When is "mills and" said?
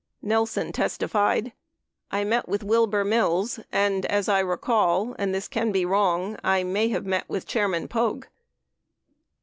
3.03-4.03